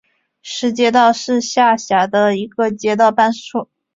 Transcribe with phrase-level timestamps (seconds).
[0.41, 3.69] 石街道是下辖的一个街道办事处。